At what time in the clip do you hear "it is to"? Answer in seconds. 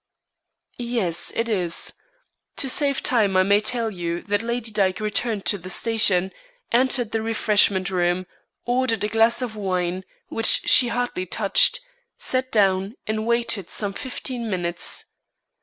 1.35-2.67